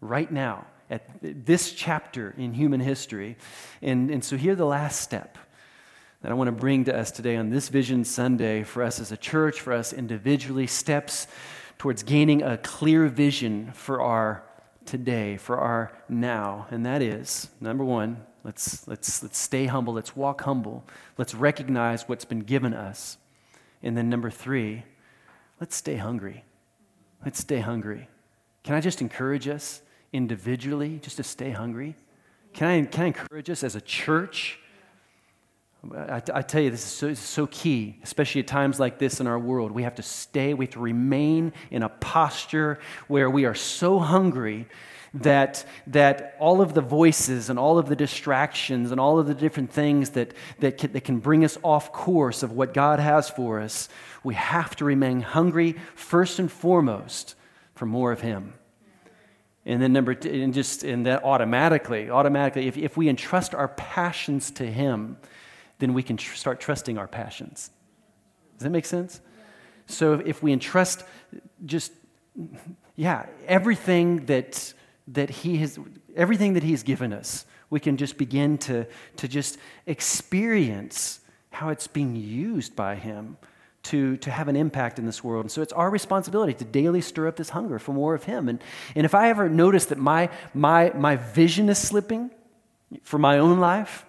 [0.00, 3.36] right now, at this chapter in human history.
[3.80, 5.38] And, and so here the last step
[6.20, 9.12] that I want to bring to us today on this Vision Sunday for us as
[9.12, 11.26] a church, for us individually, steps
[11.78, 14.42] towards gaining a clear vision for our
[14.84, 16.66] today, for our now.
[16.70, 20.84] And that is number one, let's, let's, let's stay humble, let's walk humble,
[21.16, 23.16] let's recognize what's been given us.
[23.82, 24.82] And then number three,
[25.58, 26.44] let's stay hungry.
[27.24, 28.08] Let's stay hungry.
[28.62, 29.80] Can I just encourage us
[30.12, 31.94] individually just to stay hungry?
[32.52, 34.58] Can I, can I encourage us as a church?
[35.94, 38.98] I, I tell you, this is, so, this is so key, especially at times like
[38.98, 39.72] this in our world.
[39.72, 43.98] We have to stay, we have to remain in a posture where we are so
[43.98, 44.66] hungry
[45.14, 49.34] that, that all of the voices and all of the distractions and all of the
[49.34, 53.28] different things that, that, can, that can bring us off course of what God has
[53.28, 53.88] for us,
[54.22, 57.34] we have to remain hungry first and foremost
[57.74, 58.54] for more of Him.
[59.66, 63.68] And then number two, and just and that automatically, automatically, if, if we entrust our
[63.68, 65.18] passions to Him,
[65.78, 67.70] then we can tr- start trusting our passions.
[68.56, 69.20] Does that make sense?
[69.86, 71.04] So if we entrust
[71.66, 71.92] just,
[72.96, 74.72] yeah, everything that,
[75.08, 75.78] that He has,
[76.16, 81.20] everything that He's given us, we can just begin to, to just experience
[81.50, 83.36] how it's being used by Him
[83.84, 85.44] to, to have an impact in this world.
[85.44, 88.48] And so it's our responsibility to daily stir up this hunger for more of Him.
[88.48, 88.62] And,
[88.94, 92.30] and if I ever notice that my, my, my vision is slipping
[93.02, 94.04] for my own life,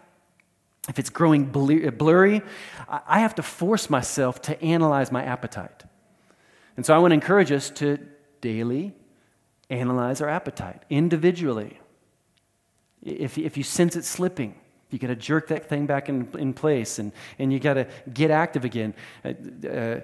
[0.89, 2.41] if it's growing blurry,
[2.89, 5.83] I have to force myself to analyze my appetite.
[6.75, 7.99] And so I want to encourage us to
[8.41, 8.93] daily
[9.69, 11.79] analyze our appetite individually.
[13.03, 14.55] If, if you sense it slipping,
[14.91, 17.87] you got to jerk that thing back in, in place and, and you got to
[18.13, 18.93] get active again.
[19.23, 19.33] Uh,
[19.67, 20.01] uh,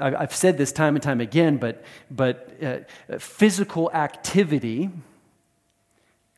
[0.00, 2.78] I've said this time and time again, but, but uh,
[3.18, 4.90] physical activity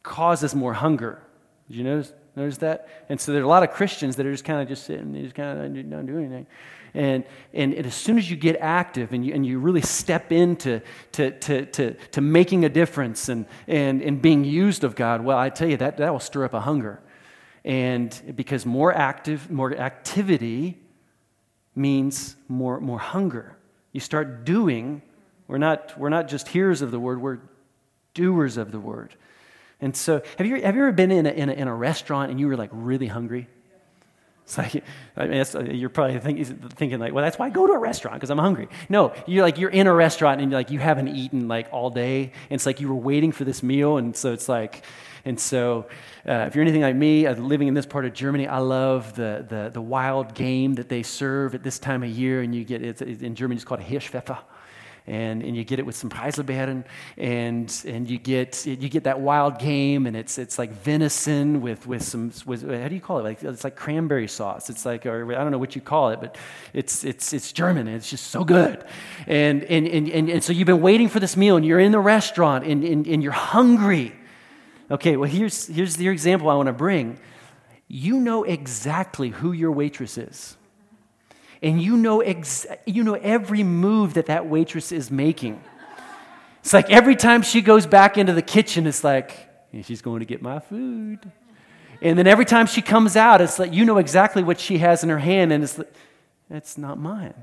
[0.02, 1.20] causes more hunger.
[1.68, 2.12] Did you notice?
[2.36, 2.88] Notice that?
[3.08, 5.12] And so there are a lot of Christians that are just kind of just sitting,
[5.12, 6.46] they just kind of don't do anything.
[6.92, 10.30] And, and, and, as soon as you get active and you, and you really step
[10.30, 10.80] into
[11.12, 15.36] to, to, to, to making a difference and, and, and being used of God, well,
[15.36, 17.00] I tell you, that, that will stir up a hunger.
[17.64, 20.78] And because more active, more activity
[21.74, 23.56] means more, more hunger.
[23.92, 25.02] You start doing,
[25.48, 27.38] we're not, we're not just hearers of the word, we're
[28.12, 29.14] doers of the word.
[29.80, 32.30] And so, have you, have you ever been in a, in, a, in a restaurant
[32.30, 33.48] and you were like really hungry?
[34.44, 34.84] It's like,
[35.16, 38.28] I mean, you're probably thinking like, well, that's why I go to a restaurant because
[38.28, 38.68] I'm hungry.
[38.90, 41.88] No, you're like, you're in a restaurant and you're like, you haven't eaten like all
[41.88, 42.24] day.
[42.24, 43.96] And it's like you were waiting for this meal.
[43.96, 44.84] And so it's like,
[45.24, 45.86] and so
[46.28, 49.14] uh, if you're anything like me, uh, living in this part of Germany, I love
[49.14, 52.42] the, the, the wild game that they serve at this time of year.
[52.42, 54.38] And you get, it's, in Germany, it's called Hirschpfeffer
[55.06, 56.84] and, and you get it with some Preiselbeeren,
[57.18, 61.86] and, and you, get, you get that wild game, and it's, it's like venison with,
[61.86, 63.22] with some, with, how do you call it?
[63.22, 64.70] Like, it's like cranberry sauce.
[64.70, 66.38] It's like, or I don't know what you call it, but
[66.72, 68.82] it's, it's, it's German, and it's just so good.
[69.26, 71.92] And, and, and, and, and so you've been waiting for this meal, and you're in
[71.92, 74.14] the restaurant, and, and, and you're hungry.
[74.90, 77.18] Okay, well, here's, here's the example I want to bring.
[77.88, 80.56] You know exactly who your waitress is
[81.64, 85.60] and you know, ex- you know every move that that waitress is making.
[86.60, 89.48] It's like every time she goes back into the kitchen, it's like,
[89.82, 91.20] she's going to get my food.
[92.02, 95.02] And then every time she comes out, it's like, you know exactly what she has
[95.02, 95.92] in her hand, and it's like,
[96.50, 97.34] that's not mine.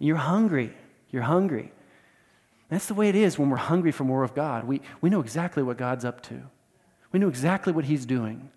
[0.00, 0.72] You're hungry.
[1.10, 1.70] You're hungry.
[2.72, 4.64] That's the way it is when we're hungry for more of God.
[4.64, 6.42] We, we know exactly what God's up to,
[7.12, 8.50] we know exactly what He's doing.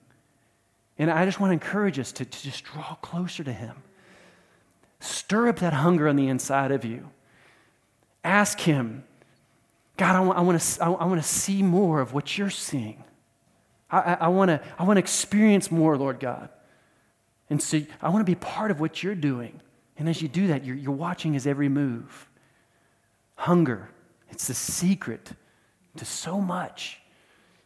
[0.98, 3.76] And I just want to encourage us to, to just draw closer to Him.
[5.02, 7.10] Stir up that hunger on the inside of you.
[8.24, 9.04] Ask Him,
[9.98, 13.04] God, I want, I want, to, I want to see more of what you're seeing.
[13.92, 16.48] I, I, want to, I want to experience more, Lord God.
[17.50, 19.60] And so I want to be part of what you're doing.
[19.98, 22.30] And as you do that, you're, you're watching his every move.
[23.36, 23.90] Hunger,
[24.30, 25.32] it's the secret
[25.98, 27.00] to so much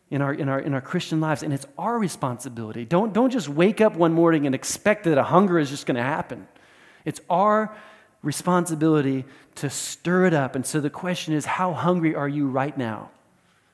[0.09, 1.43] in our, in our, in our Christian lives.
[1.43, 2.85] And it's our responsibility.
[2.85, 5.97] Don't, don't just wake up one morning and expect that a hunger is just going
[5.97, 6.47] to happen.
[7.05, 7.75] It's our
[8.21, 10.55] responsibility to stir it up.
[10.55, 13.11] And so the question is how hungry are you right now?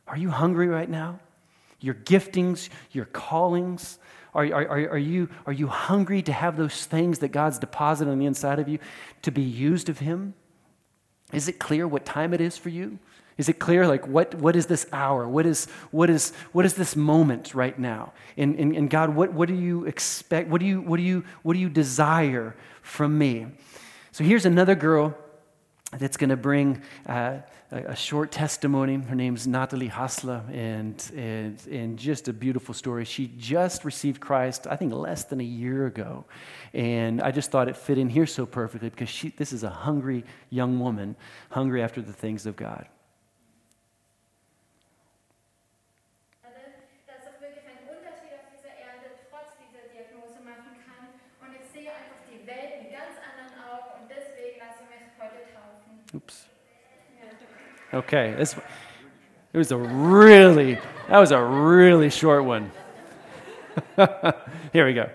[0.07, 1.19] Are you hungry right now?
[1.79, 3.97] Your giftings, your callings,
[4.33, 8.19] are, are, are, you, are you hungry to have those things that God's deposited on
[8.19, 8.79] the inside of you
[9.21, 10.33] to be used of Him?
[11.35, 12.99] Is it clear what time it is for you?
[13.37, 15.27] Is it clear, like, what, what is this hour?
[15.27, 18.13] What is, what is, what is this moment right now?
[18.37, 20.49] And, and, and God, what, what do you expect?
[20.49, 23.47] What do you, what, do you, what do you desire from me.
[24.11, 25.17] So here's another girl
[25.97, 27.38] that's going to bring uh,
[27.71, 28.95] a, a, short testimony.
[28.97, 33.05] Her name's Natalie Hassler, and, and, and just a beautiful story.
[33.05, 36.25] She just received Christ, I think, less than a year ago.
[36.73, 39.69] And I just thought it fit in here so perfectly because she, this is a
[39.69, 41.15] hungry young woman,
[41.49, 42.88] hungry after the things of God.
[56.15, 56.45] Oops.
[57.93, 58.56] Okay, this
[59.54, 62.71] it was a really that was a really short one.
[64.73, 65.10] Here we go.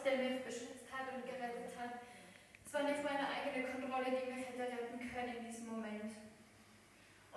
[0.00, 2.00] Der mich beschützt hat und gerettet hat.
[2.64, 6.16] Es war nicht meine eigene Kontrolle, die mich hätte retten können in diesem Moment.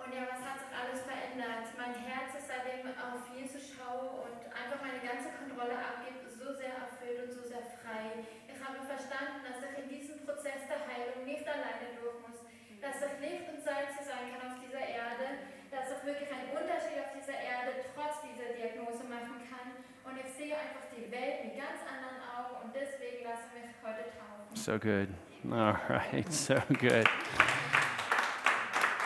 [0.00, 1.68] Und ja, was hat sich alles verändert?
[1.76, 6.72] Mein Herz ist seitdem auf Jesus schaue und einfach meine ganze Kontrolle abgibt, so sehr
[6.88, 8.24] erfüllt und so sehr frei.
[8.48, 12.48] Ich habe verstanden, dass ich in diesem Prozess der Heilung nicht alleine durch muss,
[12.80, 16.96] dass ich Licht und Salz sein kann auf dieser Erde, dass ich wirklich einen Unterschied
[16.96, 19.83] auf dieser Erde trotz dieser Diagnose machen kann.
[20.04, 24.54] Und ich sehe einfach die Welt mit ganz anderen Augen und deswegen mich heute taufen.
[24.54, 25.08] So good.
[25.50, 27.06] All right, so good.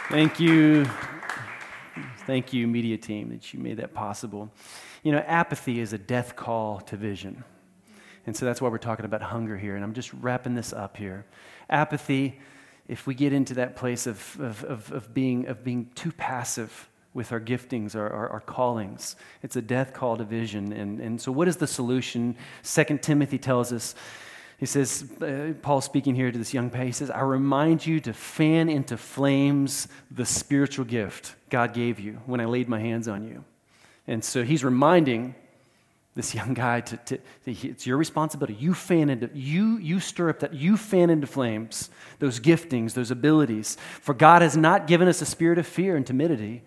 [0.09, 0.87] Thank you.
[2.27, 4.51] Thank you, media team, that you made that possible.
[5.03, 7.45] You know, apathy is a death call to vision.
[8.27, 9.77] And so that's why we're talking about hunger here.
[9.77, 11.25] And I'm just wrapping this up here.
[11.71, 12.39] Apathy,
[12.87, 16.88] if we get into that place of, of, of, of being, of being too passive
[17.15, 20.73] with our giftings, our, our, our, callings, it's a death call to vision.
[20.73, 22.37] And, and so, what is the solution?
[22.63, 23.94] Second Timothy tells us,
[24.59, 28.00] he says, uh, Paul speaking here to this young man, he says, I remind you
[28.00, 33.06] to fan into flames the spiritual gift God gave you when I laid my hands
[33.06, 33.44] on you.
[34.09, 35.37] And so he's reminding
[36.19, 40.31] this young guy to, to, to, it's your responsibility you fan into you you stir
[40.31, 45.06] up that you fan into flames those giftings those abilities for god has not given
[45.06, 46.61] us a spirit of fear and timidity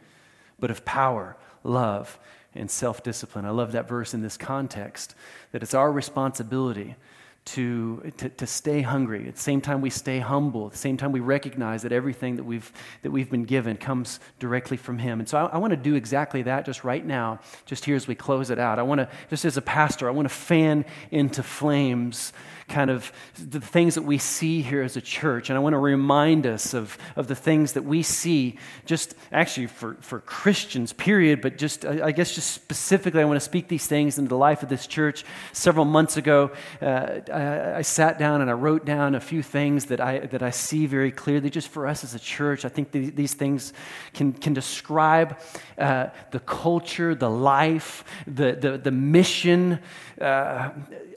[0.62, 1.36] but of power
[1.66, 2.18] love
[2.55, 5.14] and self-discipline i love that verse in this context
[5.51, 6.95] that it's our responsibility
[7.43, 9.28] to, to, to stay hungry.
[9.28, 10.68] At the same time, we stay humble.
[10.68, 14.20] At the same time, we recognize that everything that we've, that we've been given comes
[14.39, 15.20] directly from Him.
[15.20, 18.07] And so I, I want to do exactly that just right now, just here as
[18.07, 18.78] we close it out.
[18.78, 22.32] I want to, just as a pastor, I want to fan into flames
[22.72, 25.50] kind of the things that we see here as a church.
[25.50, 29.68] And I want to remind us of, of the things that we see, just actually
[29.68, 33.86] for, for Christians, period, but just, I guess, just specifically, I want to speak these
[33.86, 35.26] things into the life of this church.
[35.52, 36.52] Several months ago,
[36.82, 40.42] uh, I, I, sat down and I wrote down a few things that I, that
[40.42, 42.64] I see very clearly, just for us as a church.
[42.64, 43.74] I think the, these things
[44.14, 45.40] can, can describe
[45.78, 49.80] uh, the culture, the life, the, the, the mission.
[50.20, 50.70] Uh,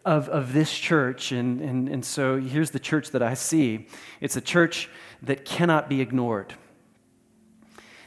[0.05, 1.33] of, of this church.
[1.33, 3.87] And, and, and so here's the church that I see
[4.21, 4.89] it's a church
[5.23, 6.55] that cannot be ignored.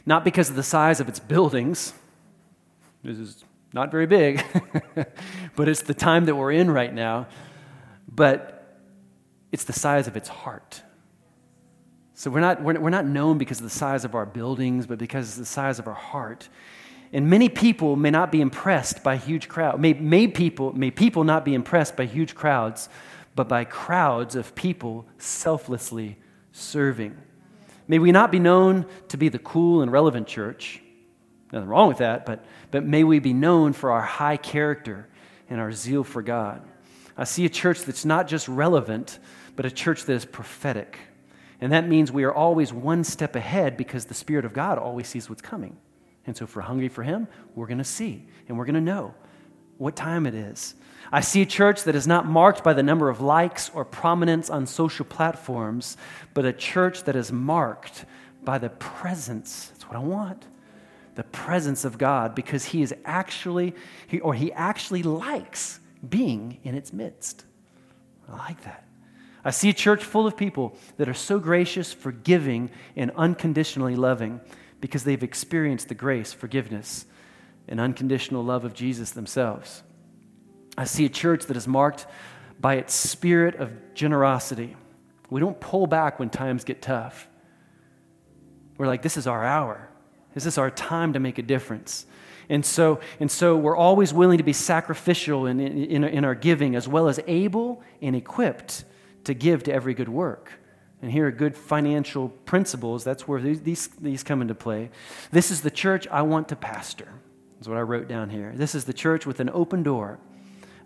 [0.06, 1.92] Not because of the size of its buildings,
[3.02, 4.42] this is not very big,
[5.56, 7.26] but it's the time that we're in right now,
[8.10, 8.78] but
[9.52, 10.82] it's the size of its heart.
[12.14, 14.98] So we're not, we're, we're not known because of the size of our buildings, but
[14.98, 16.48] because of the size of our heart.
[17.12, 19.78] And many people may not be impressed by huge crowds.
[19.78, 22.88] May, may, people, may people not be impressed by huge crowds,
[23.38, 26.18] but by crowds of people selflessly
[26.50, 27.16] serving.
[27.86, 30.82] May we not be known to be the cool and relevant church.
[31.52, 35.08] Nothing wrong with that, but, but may we be known for our high character
[35.48, 36.62] and our zeal for God.
[37.16, 39.20] I see a church that's not just relevant,
[39.54, 40.98] but a church that is prophetic.
[41.60, 45.06] And that means we are always one step ahead because the Spirit of God always
[45.06, 45.76] sees what's coming.
[46.26, 48.80] And so, if we're hungry for Him, we're going to see and we're going to
[48.80, 49.14] know
[49.76, 50.74] what time it is.
[51.10, 54.50] I see a church that is not marked by the number of likes or prominence
[54.50, 55.96] on social platforms,
[56.34, 58.04] but a church that is marked
[58.44, 59.68] by the presence.
[59.68, 60.44] That's what I want.
[61.14, 63.74] The presence of God, because He is actually,
[64.06, 67.44] he, or He actually likes being in its midst.
[68.28, 68.84] I like that.
[69.44, 74.40] I see a church full of people that are so gracious, forgiving, and unconditionally loving
[74.80, 77.06] because they've experienced the grace, forgiveness,
[77.66, 79.82] and unconditional love of Jesus themselves.
[80.78, 82.06] I see a church that is marked
[82.60, 84.76] by its spirit of generosity.
[85.28, 87.28] We don't pull back when times get tough.
[88.78, 89.88] We're like, this is our hour.
[90.34, 92.06] This is our time to make a difference.
[92.48, 96.76] And so, and so we're always willing to be sacrificial in, in, in our giving,
[96.76, 98.84] as well as able and equipped
[99.24, 100.52] to give to every good work.
[101.02, 103.02] And here are good financial principles.
[103.02, 104.90] That's where these, these come into play.
[105.32, 107.08] This is the church I want to pastor.
[107.56, 108.52] That's what I wrote down here.
[108.54, 110.20] This is the church with an open door,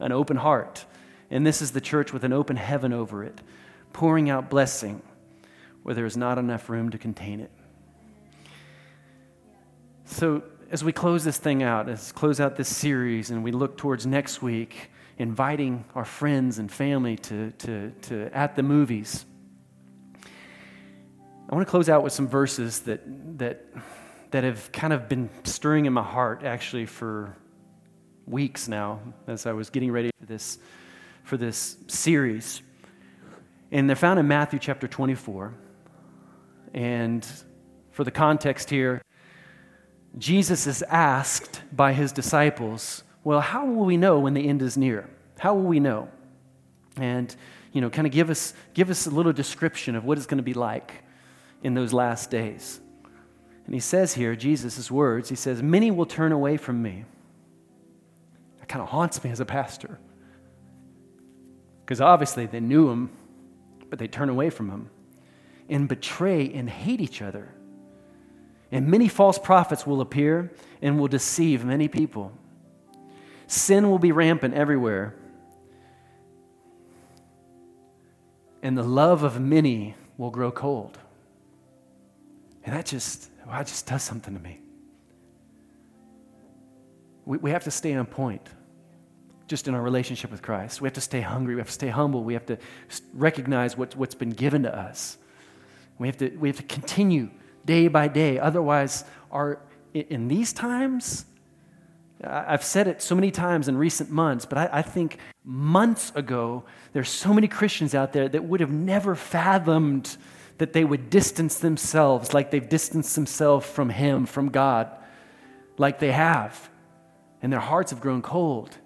[0.03, 0.85] an open heart.
[1.31, 3.41] And this is the church with an open heaven over it,
[3.93, 5.03] pouring out blessing
[5.83, 7.51] where there is not enough room to contain it.
[10.05, 13.77] So, as we close this thing out, as close out this series, and we look
[13.77, 19.27] towards next week, inviting our friends and family to, to, to at the movies
[21.53, 23.03] I want to close out with some verses that,
[23.39, 23.67] that,
[24.31, 27.37] that have kind of been stirring in my heart actually for
[28.27, 30.59] weeks now as I was getting ready for this,
[31.25, 32.63] for this series.
[33.71, 35.55] And they're found in Matthew chapter 24.
[36.75, 37.27] And
[37.91, 39.03] for the context here,
[40.19, 44.77] Jesus is asked by his disciples, Well, how will we know when the end is
[44.77, 45.09] near?
[45.39, 46.09] How will we know?
[46.97, 47.35] And,
[47.73, 50.39] you know, kind of give us, give us a little description of what it's going
[50.39, 51.03] to be like
[51.63, 52.81] in those last days.
[53.65, 57.05] And he says here, Jesus' words, he says, Many will turn away from me.
[58.63, 59.99] That kind of haunts me as a pastor.
[61.81, 63.11] Because obviously they knew him,
[63.91, 64.89] but they turn away from him
[65.69, 67.53] and betray and hate each other.
[68.71, 72.33] And many false prophets will appear and will deceive many people.
[73.49, 75.17] Sin will be rampant everywhere.
[78.63, 80.99] And the love of many will grow cold.
[82.63, 84.62] And that just, well, that just does something to me.
[87.25, 88.49] We, we have to stay on point
[89.47, 90.81] just in our relationship with Christ.
[90.81, 91.55] We have to stay hungry.
[91.55, 92.25] We have to stay humble.
[92.25, 92.59] We have to
[93.13, 95.19] recognize what, what's been given to us.
[95.99, 97.31] We have to, we have to continue
[97.65, 98.39] day by day.
[98.39, 99.61] Otherwise, our,
[99.93, 101.27] in these times,
[102.25, 106.65] I've said it so many times in recent months, but I, I, think months ago,
[106.93, 110.17] there's so many Christians out there that would have never fathomed
[110.59, 114.89] that they would distance themselves like they've distanced themselves from Him, from God,
[115.79, 116.71] like they have.
[117.43, 118.77] And their hearts have grown cold.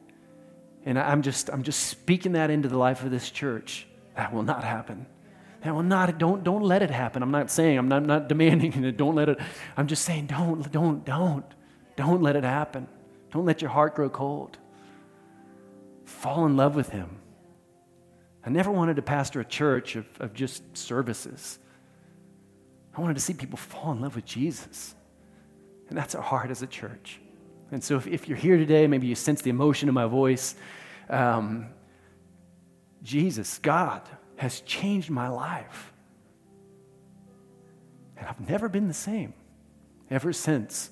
[0.85, 3.87] And I'm just, I'm just speaking that into the life of this church.
[4.17, 5.07] That will not happen.
[5.63, 7.23] That will not, don't, don't let it happen.
[7.23, 8.97] I'm not saying, I'm not, I'm not demanding it.
[8.97, 9.39] Don't let it.
[9.77, 11.45] I'm just saying, don't, don't, don't.
[11.97, 12.89] Don't let it happen.
[13.33, 14.59] Don't let your heart grow cold.
[16.05, 17.19] Fall in love with Him.
[18.45, 21.59] I never wanted to pastor a church of, of just services.
[22.97, 24.95] I wanted to see people fall in love with Jesus.
[25.89, 27.21] And that's our heart as a church.
[27.71, 30.55] And so if, if you're here today, maybe you sense the emotion in my voice.
[31.11, 31.67] Um,
[33.03, 34.03] Jesus, God,
[34.37, 35.93] has changed my life.
[38.17, 39.35] And I've never been the same
[40.11, 40.91] ever since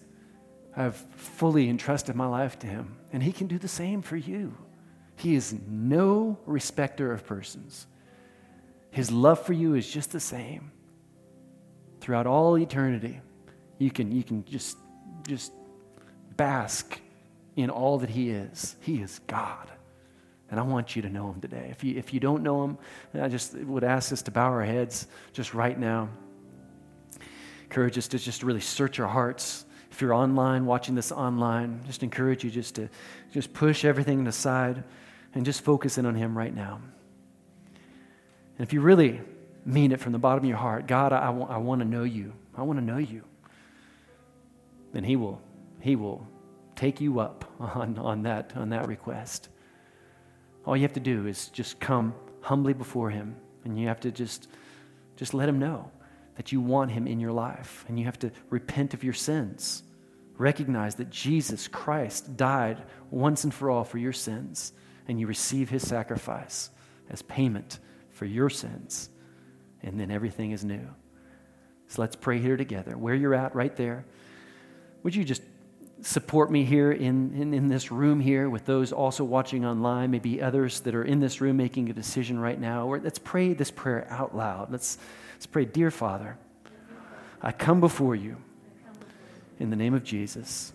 [0.77, 2.97] I've fully entrusted my life to Him.
[3.13, 4.57] And He can do the same for you.
[5.17, 7.87] He is no respecter of persons.
[8.91, 10.73] His love for you is just the same.
[12.01, 13.21] Throughout all eternity,
[13.79, 14.77] you can, you can just,
[15.27, 15.53] just
[16.37, 17.01] bask
[17.57, 18.77] in all that He is.
[18.81, 19.71] He is God.
[20.51, 21.69] And I want you to know Him today.
[21.71, 22.79] If you, if you don't know Him,
[23.15, 26.09] I just would ask us to bow our heads just right now.
[27.65, 29.65] Encourage us to just really search our hearts.
[29.91, 32.89] If you're online, watching this online, just encourage you just to
[33.33, 34.85] just push everything aside
[35.35, 36.81] and just focus in on Him right now.
[38.59, 39.21] And if you really
[39.65, 41.85] mean it from the bottom of your heart, God, I, I, w- I want to
[41.85, 42.33] know you.
[42.57, 43.25] I want to know you.
[44.93, 45.41] Then He will,
[45.85, 46.27] He will
[46.77, 49.51] take you up on, on, that, on that request.
[50.65, 54.11] All you have to do is just come humbly before Him, and you have to
[54.11, 54.49] just,
[55.17, 55.91] just let Him know
[56.37, 59.83] that you want Him in your life, and you have to repent of your sins.
[60.39, 64.73] Recognize that Jesus Christ died once and for all for your sins
[65.07, 66.71] and you receive his sacrifice
[67.11, 67.79] as payment
[68.11, 69.11] for your sins,
[69.83, 70.89] and then everything is new.
[71.89, 72.97] So let's pray here together.
[72.97, 74.07] Where you're at, right there,
[75.03, 75.43] would you just
[76.03, 80.43] support me here in, in, in, this room here with those also watching online, maybe
[80.43, 82.87] others that are in this room making a decision right now?
[82.87, 84.71] Or let's pray this prayer out loud.
[84.71, 84.99] Let's,
[85.35, 86.37] let's pray, Dear Father,
[87.41, 88.37] I come before you
[89.59, 90.73] in the name of Jesus,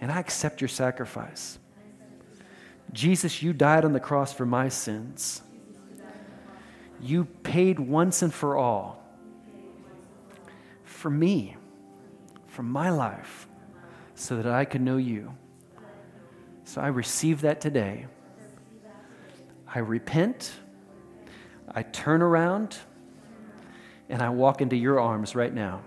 [0.00, 1.58] and I accept your sacrifice.
[2.92, 5.42] Jesus, you died on the cross for my sins.
[7.00, 9.02] You paid once and for all
[11.02, 11.56] for me,
[12.46, 13.48] for my life,
[14.14, 15.34] so that I could know you.
[16.64, 18.06] So I receive that today.
[19.66, 20.52] I repent,
[21.68, 22.76] I turn around,
[24.08, 25.82] and I walk into your arms right now.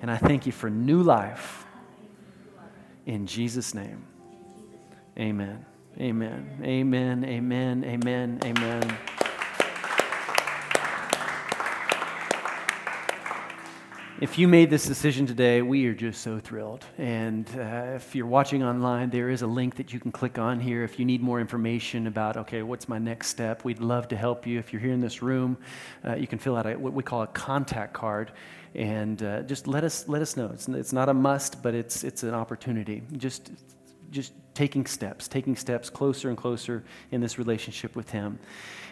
[0.00, 1.66] And I thank you for new life
[3.06, 4.04] in Jesus' name.
[5.18, 5.64] Amen.
[5.98, 6.60] Amen.
[6.62, 7.24] Amen.
[7.24, 7.84] Amen.
[7.84, 8.40] Amen.
[8.44, 8.98] Amen.
[14.20, 16.84] If you made this decision today, we are just so thrilled.
[16.98, 20.58] And uh, if you're watching online, there is a link that you can click on
[20.58, 20.82] here.
[20.82, 24.44] If you need more information about, okay, what's my next step, we'd love to help
[24.44, 24.58] you.
[24.58, 25.56] If you're here in this room,
[26.04, 28.32] uh, you can fill out a, what we call a contact card,
[28.74, 30.50] and uh, just let us let us know.
[30.52, 33.04] It's, it's not a must, but it's it's an opportunity.
[33.18, 33.52] Just
[34.10, 38.40] just taking steps, taking steps closer and closer in this relationship with Him.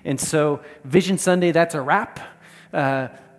[0.05, 2.21] And so, Vision Sunday, that's a wrap.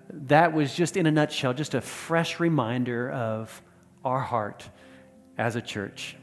[0.09, 3.61] That was just in a nutshell, just a fresh reminder of
[4.05, 4.69] our heart
[5.37, 6.15] as a church.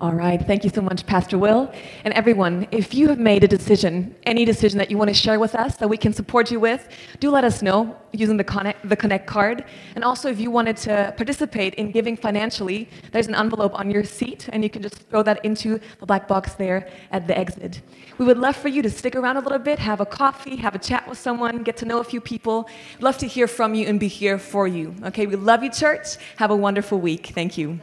[0.00, 0.40] All right.
[0.40, 1.72] Thank you so much, Pastor Will.
[2.04, 5.40] And everyone, if you have made a decision, any decision that you want to share
[5.40, 6.88] with us that we can support you with,
[7.18, 9.64] do let us know using the Connect, the Connect card.
[9.96, 14.04] And also, if you wanted to participate in giving financially, there's an envelope on your
[14.04, 17.80] seat, and you can just throw that into the black box there at the exit.
[18.18, 20.76] We would love for you to stick around a little bit, have a coffee, have
[20.76, 22.68] a chat with someone, get to know a few people.
[23.00, 24.94] Love to hear from you and be here for you.
[25.06, 26.18] Okay, we love you, church.
[26.36, 27.32] Have a wonderful week.
[27.34, 27.80] Thank you.